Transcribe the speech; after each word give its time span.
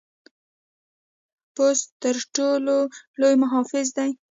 پوست 1.55 1.87
تر 2.01 2.01
ټر 2.01 2.15
ټولو 2.35 2.75
لوی 3.21 3.35
محافظ 3.43 3.87
دی. 3.97 4.09